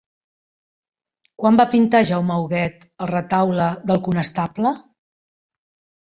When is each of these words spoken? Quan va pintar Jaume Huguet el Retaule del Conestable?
Quan 1.41 1.59
va 1.59 1.65
pintar 1.73 1.99
Jaume 2.09 2.37
Huguet 2.43 2.87
el 3.05 3.09
Retaule 3.11 3.67
del 3.91 4.01
Conestable? 4.09 4.73